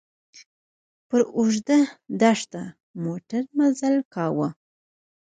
پر 1.07 1.21
اوږده 1.37 1.79
دښته 2.21 2.63
موټر 3.03 3.41
مزل 3.57 3.95
کاوه. 4.13 4.49